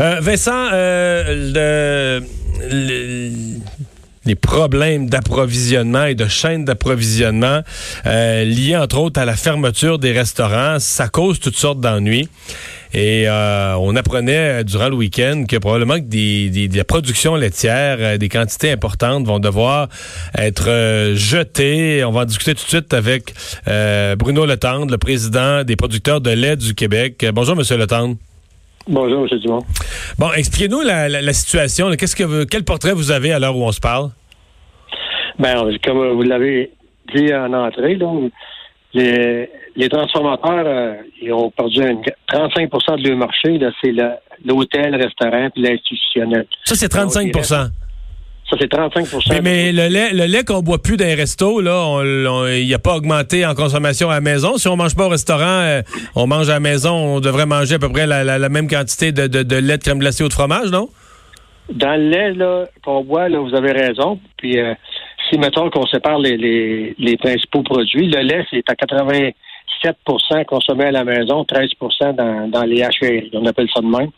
[0.00, 2.20] Euh, Vincent, euh,
[4.24, 7.62] les problèmes d'approvisionnement et de chaîne d'approvisionnement
[8.06, 12.28] euh, liés entre autres à la fermeture des restaurants, ça cause toutes sortes d'ennuis.
[12.94, 18.30] Et on apprenait durant le week-end que probablement que des, des, la production laitière, des
[18.30, 19.88] quantités importantes vont devoir
[20.34, 22.02] être jetées.
[22.04, 23.34] On va en discuter tout de suite avec
[24.16, 27.26] Bruno Letendre, le président des producteurs de lait du Québec.
[27.34, 28.16] Bonjour, Monsieur Letendre.
[28.88, 29.38] Bonjour, M.
[29.38, 29.62] Dumont.
[30.18, 31.90] Bon, expliquez-nous la, situation.
[31.90, 34.10] Qu'est-ce que quel portrait vous avez à l'heure où on se parle?
[35.38, 36.72] Bien, comme vous l'avez
[37.14, 38.32] dit en entrée, donc,
[38.94, 41.80] les, transformateurs, euh, ils ont perdu
[42.32, 43.60] 35% de leur marché.
[43.82, 43.92] C'est
[44.44, 46.46] l'hôtel, le restaurant puis l'institutionnel.
[46.64, 47.30] Ça, c'est 35
[48.48, 52.02] ça, c'est 35 Mais, le lait, le lait qu'on boit plus dans les restos, là,
[52.48, 54.56] il n'a pas augmenté en consommation à la maison.
[54.56, 55.82] Si on mange pas au restaurant, euh,
[56.16, 59.26] on mange à la maison, on devrait manger à peu près la, même quantité de,
[59.26, 60.88] de, lait de crème glacée ou de fromage, non?
[61.70, 64.18] Dans le lait là, qu'on boit, là, vous avez raison.
[64.38, 64.72] Puis euh,
[65.28, 70.90] si, mettons qu'on sépare les, les, principaux produits, le lait, c'est à 87% consommé à
[70.90, 71.68] la maison, 13
[72.16, 73.28] dans, dans les HVR.
[73.34, 74.08] On appelle ça de même.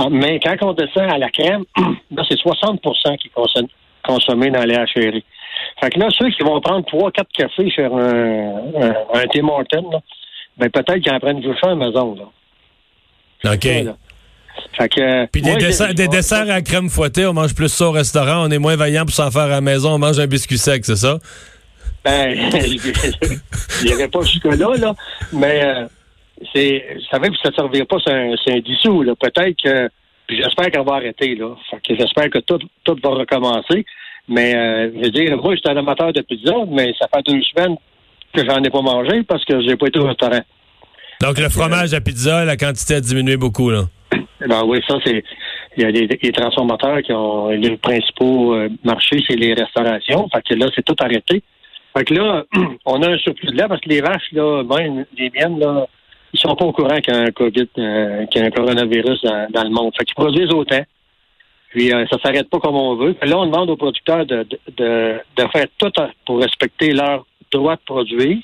[0.00, 1.64] Ah, mais quand on descend à la crème,
[2.12, 3.66] là, c'est 60% qui est
[4.04, 5.24] consommé dans les HRI.
[5.80, 8.62] Fait que là, ceux qui vont prendre 3-4 cafés sur un,
[9.14, 10.00] un, Tim Hortons,
[10.56, 12.14] ben peut-être qu'ils en prennent du à la maison.
[12.14, 13.52] Là.
[13.52, 13.62] OK.
[14.72, 17.92] fait que, Puis des, desserts, des desserts à crème fouettée, on mange plus ça au
[17.92, 20.58] restaurant, on est moins vaillant pour s'en faire à la maison, on mange un biscuit
[20.58, 21.18] sec, c'est ça?
[22.04, 24.94] Ben, il n'y avait pas jusque-là, là,
[25.32, 25.86] mais euh,
[26.54, 29.14] c'est, savais que ça ne servirait pas, c'est un, dissous, là.
[29.14, 29.88] Peut-être que,
[30.28, 31.54] j'espère qu'elle va arrêter, là.
[31.72, 33.84] que j'espère que tout, tout va recommencer.
[34.28, 37.40] Mais, euh, je veux dire, moi, j'étais un amateur de pizza, mais ça fait deux
[37.42, 37.76] semaines
[38.34, 40.42] que j'en ai pas mangé parce que j'ai pas été au restaurant.
[41.20, 43.84] Donc, le fromage à pizza, la quantité a diminué beaucoup, là.
[44.46, 45.24] Ben oui, ça, c'est.
[45.76, 50.28] Il y a des, transformateurs qui ont les principaux euh, marchés, c'est les restaurations.
[50.34, 51.42] Fait que là, c'est tout arrêté.
[51.96, 52.44] Fait que là,
[52.84, 55.86] on a un surplus de lait parce que les vaches, là, même les miennes, là,
[56.32, 58.50] ils sont pas au courant qu'il y a un COVID, euh, qu'il y a un
[58.50, 59.92] coronavirus dans, le monde.
[59.96, 60.82] Fait qu'ils produisent autant.
[61.70, 63.16] Puis euh, ça s'arrête pas comme on veut.
[63.22, 64.46] Là, on demande aux producteurs de,
[64.76, 65.92] de, de faire tout
[66.26, 68.38] pour respecter leur droit de produire.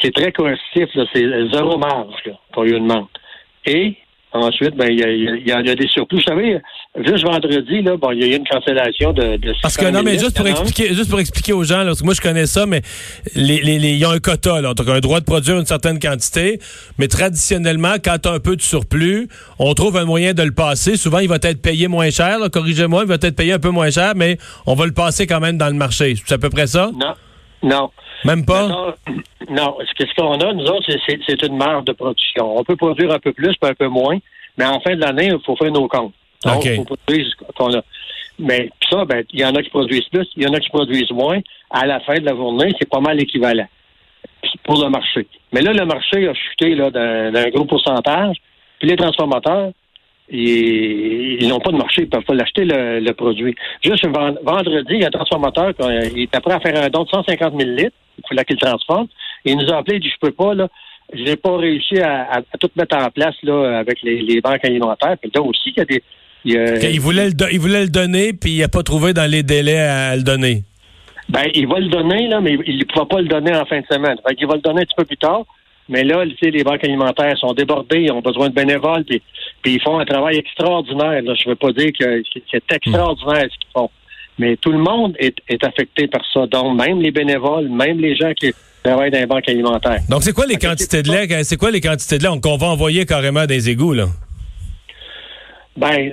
[0.00, 2.14] C'est très coercitif, c'est zéro marge
[2.52, 3.06] qu'on lui demande.
[3.64, 3.96] Et
[4.36, 4.98] Ensuite, ben, il
[5.46, 6.16] y a, des surplus.
[6.16, 6.60] Vous savez,
[7.06, 10.02] juste vendredi, là, bon, il y a eu une cancellation de, de Parce que non,
[10.02, 12.46] mais juste pour expliquer, juste pour expliquer aux gens, là, parce que moi je connais
[12.46, 12.82] ça, mais
[13.36, 15.66] les, les, les, il y a un quota, là, donc un droit de produire une
[15.66, 16.58] certaine quantité,
[16.98, 19.28] mais traditionnellement, quand tu as un peu de surplus,
[19.60, 20.96] on trouve un moyen de le passer.
[20.96, 23.90] Souvent, il va être payé moins cher, corrigez-moi, il va être payé un peu moins
[23.90, 26.16] cher, mais on va le passer quand même dans le marché.
[26.26, 26.90] C'est à peu près ça?
[26.92, 27.14] Non.
[27.64, 27.90] Non.
[28.24, 28.68] Même pas?
[29.48, 29.78] Non.
[29.98, 32.56] Ce qu'on a, nous autres, c'est une marge de production.
[32.56, 34.18] On peut produire un peu plus, un peu moins,
[34.56, 36.14] mais en fin de l'année, il faut faire nos comptes.
[36.44, 37.82] Donc, il faut produire ce qu'on a.
[38.38, 40.68] Mais ça, ben, il y en a qui produisent plus, il y en a qui
[40.68, 41.40] produisent moins.
[41.70, 43.66] À la fin de la journée, c'est pas mal équivalent
[44.64, 45.26] pour le marché.
[45.52, 48.36] Mais là, le marché a chuté d'un gros pourcentage.
[48.78, 49.70] Puis les transformateurs,
[50.30, 53.54] ils n'ont pas de marché, ils ne peuvent pas l'acheter, le, produit.
[53.84, 57.08] Juste vendredi, il y a un transformateur qui est prêt à faire un don de
[57.08, 59.06] 150 000 litres, il faut qu'il transforme.
[59.44, 60.68] il nous a appelé, il dit, je peux pas, là,
[61.12, 65.16] je n'ai pas réussi à, tout mettre en place là, avec les, banques alimentaires.
[65.20, 66.02] Puis là aussi, il y a des...
[66.46, 69.78] Il, voulait le il voulait le donner, puis il n'a pas trouvé dans les délais
[69.78, 70.62] à le donner.
[71.28, 73.80] Ben, il va le donner, là, mais il ne pourra pas le donner en fin
[73.80, 74.16] de semaine.
[74.38, 75.44] il va le donner un petit peu plus tard.
[75.88, 79.22] Mais là, les banques alimentaires sont débordées, ils ont besoin de bénévoles, puis,
[79.72, 81.22] ils font un travail extraordinaire.
[81.24, 83.90] Je ne veux pas dire que c'est extraordinaire ce qu'ils font.
[84.38, 86.46] Mais tout le monde est, affecté par ça.
[86.46, 90.00] Donc, même les bénévoles, même les gens qui travaillent dans les banques alimentaires.
[90.10, 91.44] Donc, c'est quoi les quantités de lait?
[91.44, 92.40] C'est quoi les quantités de lait?
[92.40, 94.06] Qu'on va envoyer carrément des égouts, là?
[95.76, 96.12] Ben,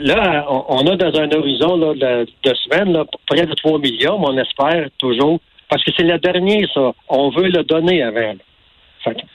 [0.00, 4.26] là, on, a dans un horizon de, de semaines là, près de 3 millions, mais
[4.28, 6.92] on espère toujours, parce que c'est le dernier, ça.
[7.10, 8.34] On veut le donner avant.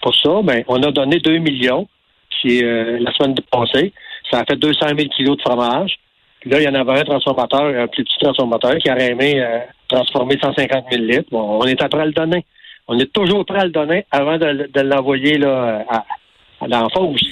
[0.02, 1.88] pour ça, ben, on a donné 2 millions
[2.42, 3.94] qui, euh, la semaine passée.
[4.32, 5.96] Ça a fait 200 000 kilos de fromage.
[6.42, 9.42] Puis là, il y en avait un transformateur, un plus petit transformateur, qui aurait aimé
[9.42, 11.30] euh, transformer 150 000 litres.
[11.32, 12.46] Bon, on est prêt à le donner.
[12.88, 16.04] On est toujours prêt à le donner avant de, de l'envoyer là, à,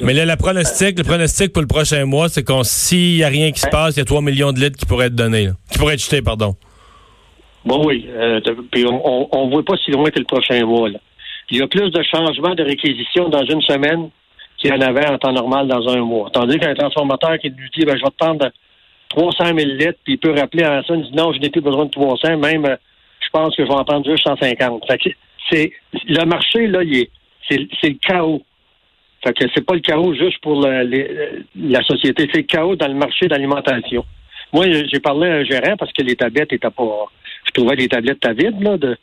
[0.01, 3.27] mais là, le pronostic, le pronostic pour le prochain mois, c'est qu'on s'il n'y a
[3.27, 5.49] rien qui se passe, il y a 3 millions de litres qui pourraient être donnés,
[5.71, 6.55] qui pourraient être jetés, pardon.
[7.65, 8.07] Bon, oui.
[8.09, 8.39] Euh,
[8.71, 10.89] puis on ne voit pas si loin que le prochain mois.
[11.49, 14.09] Il y a plus de changements de réquisition dans une semaine
[14.65, 16.29] qu'il y en avait en temps normal dans un mois.
[16.31, 18.49] Tandis qu'un transformateur qui lui dit ben, je vais te prendre
[19.09, 21.61] 300 000 litres, puis il peut rappeler à ça, il dit non, je n'ai plus
[21.61, 22.75] besoin de 300, même euh,
[23.19, 24.83] je pense que je vais en prendre juste 150.
[25.51, 25.71] c'est
[26.07, 26.79] le marché, là,
[27.49, 28.41] c'est le chaos.
[29.23, 32.87] Fait que c'est pas le chaos juste pour la, la société, c'est le chaos dans
[32.87, 34.05] le marché d'alimentation.
[34.53, 37.05] Moi, j'ai parlé à un gérant parce que les tablettes étaient pas.
[37.45, 38.77] Je trouvais les tablettes vides, là.
[38.77, 38.97] De,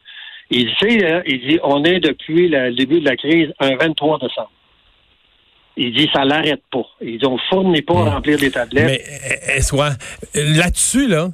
[0.50, 4.50] il dit, il dit, on est depuis le début de la crise un 23 décembre.
[5.76, 6.84] Il dit, ça l'arrête pas.
[7.00, 8.86] Ils dit, on fournit pas à remplir des tablettes.
[8.86, 9.02] Mais,
[9.56, 9.74] est-ce
[10.34, 11.30] là-dessus, là,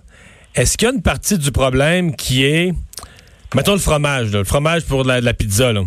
[0.55, 2.73] est-ce qu'il y a une partie du problème qui est,
[3.55, 5.83] mettons le fromage, le fromage pour la, la pizza, là.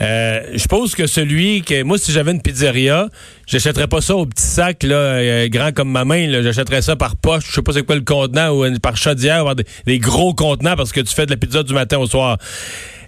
[0.00, 3.08] Euh, je pense que celui que moi, si j'avais une pizzeria,
[3.46, 6.40] j'achèterais pas ça au petit sac là, euh, grand comme ma main.
[6.42, 7.46] J'achèterais ça par poche.
[7.48, 10.76] Je sais pas c'est quoi le contenant ou par chaudière, ou des, des, gros contenants
[10.76, 12.38] parce que tu fais de la pizza du matin au soir.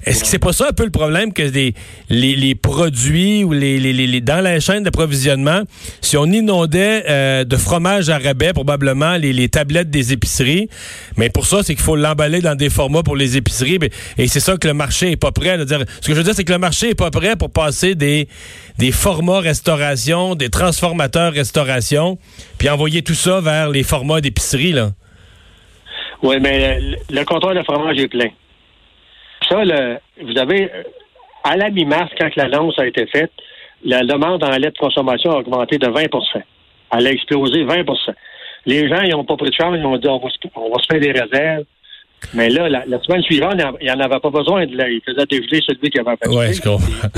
[0.05, 1.75] Est-ce que c'est pas ça un peu le problème que les,
[2.09, 5.63] les produits ou les, les, dans la chaîne d'approvisionnement,
[6.01, 10.69] si on inondait euh, de fromage à rabais, probablement les, tablettes des épiceries,
[11.19, 13.79] mais pour ça, c'est qu'il faut l'emballer dans des formats pour les épiceries,
[14.17, 15.85] et c'est ça que le marché est pas prêt à dire.
[16.01, 18.27] Ce que je veux dire, c'est que le marché est pas prêt pour passer des,
[18.79, 22.19] des formats restauration, des transformateurs restauration,
[22.57, 24.93] puis envoyer tout ça vers les formats d'épicerie, là.
[26.23, 28.29] Oui, mais le, le de fromage est plein
[29.51, 29.63] ça,
[30.23, 30.71] vous avez,
[31.45, 33.33] à la mi-mars, quand l'annonce a été faite,
[33.85, 36.43] la demande en lait de consommation a augmenté de 20%
[36.93, 37.97] Elle a explosé 20%
[38.67, 41.01] Les gens, ils n'ont pas pris de chance, ils ont dit on va, se, faire
[41.01, 41.65] des réserves.
[42.35, 44.67] Mais là, la, semaine suivante, il n'y en avait pas besoin.
[44.67, 46.29] De il faisait dégeler celui qui avait fait.
[46.29, 47.09] Oui, je comprends.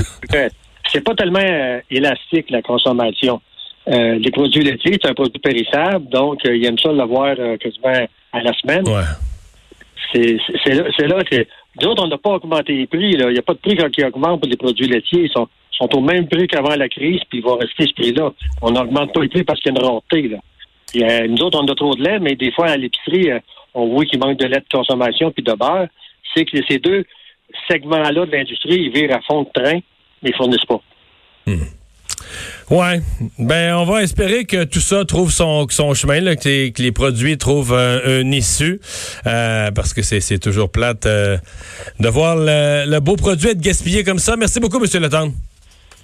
[0.87, 3.41] C'est pas tellement euh, élastique, la consommation.
[3.87, 8.07] Euh, les produits laitiers, c'est un produit périssable, donc euh, ils aiment ça l'avoir quasiment
[8.31, 8.87] à la semaine.
[8.87, 9.01] Ouais.
[10.13, 11.45] C'est là, là que
[11.79, 13.11] D'autres, on n'a pas augmenté les prix.
[13.11, 15.25] Il n'y a pas de prix qui augmente pour les produits laitiers.
[15.25, 15.47] Ils sont,
[15.79, 18.31] au même prix qu'avant la crise, puis ils vont rester ce prix-là.
[18.61, 20.29] On n'augmente pas les prix parce qu'il y a une rareté.
[20.29, 21.27] Là.
[21.27, 23.39] nous autres, on a trop de lait, mais des fois, à l'épicerie, euh,
[23.73, 25.87] on voit qu'il manque de lait de consommation puis de beurre.
[26.33, 27.05] C'est que ces deux
[27.69, 29.79] segments-là de l'industrie, ils virent à fond de train,
[30.21, 30.81] mais ils ne fournissent pas.
[31.47, 31.65] Hmm.
[32.69, 33.01] Ouais,
[33.39, 37.37] ben on va espérer que tout ça trouve son, son chemin, là, que, les, produits
[37.37, 38.79] trouvent un, issue,
[39.27, 41.37] euh, parce que c'est toujours plate euh,
[41.99, 44.35] de voir le, beau produit être gaspillé comme ça.
[44.35, 45.01] Merci beaucoup, M.
[45.01, 45.33] Letendre.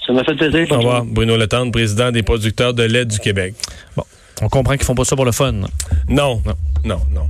[0.06, 0.68] Ça m'a fait plaisir.
[0.72, 3.54] Au revoir, Bruno Letendre, président des producteurs de lait du Québec.
[3.96, 4.04] Bon,
[4.42, 5.52] on comprend qu'ils font pas ça pour le fun.
[5.52, 5.68] Non,
[6.08, 6.42] non,
[6.84, 7.30] non, non.